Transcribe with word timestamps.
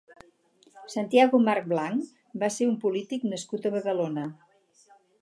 Santiago 0.93 1.41
March 1.43 1.69
Blanch 1.75 2.09
va 2.45 2.51
ser 2.57 2.71
un 2.73 2.75
polític 2.87 3.31
nascut 3.35 3.69
a 3.71 3.77
Badalona. 3.81 4.29